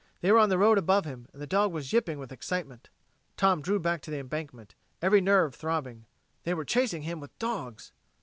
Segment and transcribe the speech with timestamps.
[0.21, 2.89] They were on the road above him, and the dog was yipping with excitement.
[3.37, 6.07] Tom drew back to the embankment, every nerve throbbing.
[6.07, 7.91] So they were chasing him with dogs!